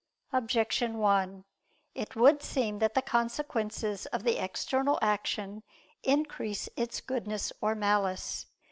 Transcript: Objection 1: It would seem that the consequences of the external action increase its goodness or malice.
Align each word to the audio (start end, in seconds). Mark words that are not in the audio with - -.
Objection 0.33 0.97
1: 0.97 1.45
It 1.93 2.15
would 2.15 2.41
seem 2.41 2.79
that 2.79 2.95
the 2.95 3.03
consequences 3.03 4.07
of 4.07 4.23
the 4.23 4.43
external 4.43 4.97
action 4.99 5.61
increase 6.01 6.67
its 6.75 7.01
goodness 7.01 7.53
or 7.61 7.75
malice. 7.75 8.47